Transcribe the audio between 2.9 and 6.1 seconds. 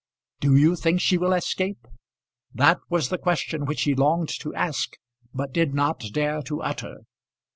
the question which he longed to ask but did not